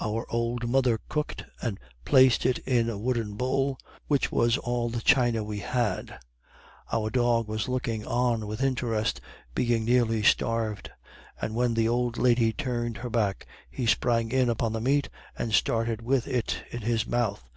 [0.00, 5.00] Our old mother cooked and placed it in a wooden bowl, which was all the
[5.00, 6.18] china we had.
[6.92, 9.20] Our dog was looking on with interest,
[9.54, 10.90] being nearly starved;
[11.40, 15.54] and when the old lady turned her back, he sprang in upon the meat and
[15.54, 17.48] started with it in his mouth.